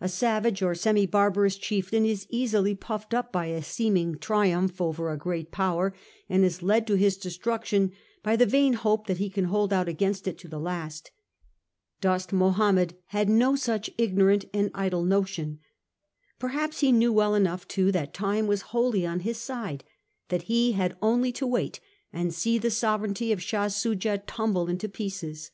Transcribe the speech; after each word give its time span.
A 0.00 0.08
savage 0.08 0.62
or 0.62 0.74
semi 0.74 1.06
barbarous 1.06 1.56
chieftain 1.56 2.06
is 2.06 2.26
easily 2.30 2.74
puffed 2.74 3.12
up 3.12 3.30
by 3.30 3.48
a 3.48 3.62
seeming 3.62 4.16
triumph 4.18 4.80
over 4.80 5.10
a 5.12 5.18
great 5.18 5.50
Power, 5.52 5.92
and 6.30 6.42
is 6.46 6.62
led 6.62 6.86
to 6.86 6.94
his 6.94 7.18
destruction 7.18 7.92
by 8.22 8.36
the 8.36 8.46
vain 8.46 8.72
hope 8.72 9.06
that 9.06 9.18
he 9.18 9.28
can 9.28 9.44
hold 9.44 9.74
out 9.74 9.86
against 9.86 10.26
it 10.26 10.38
to 10.38 10.48
the 10.48 10.58
last. 10.58 11.10
Dost 12.00 12.32
Mahomed 12.32 12.94
had 13.08 13.28
no 13.28 13.54
such 13.54 13.90
ignorant 13.98 14.46
and 14.54 14.70
idle 14.74 15.04
notion. 15.04 15.58
Perhaps 16.38 16.80
he 16.80 16.90
knew 16.90 17.12
well 17.12 17.34
enough 17.34 17.68
too 17.68 17.92
that 17.92 18.14
time 18.14 18.46
was 18.46 18.62
wholly 18.72 19.04
on 19.04 19.20
his 19.20 19.36
side; 19.36 19.84
that 20.30 20.44
he 20.44 20.72
had 20.72 20.96
only 21.02 21.32
to 21.32 21.46
wait 21.46 21.80
and 22.14 22.32
see 22.32 22.56
the 22.56 22.70
sovereignty 22.70 23.30
of 23.30 23.42
Shah 23.42 23.66
Soojah 23.68 24.22
tumble 24.26 24.68
into 24.68 24.88
pieces. 24.88 25.50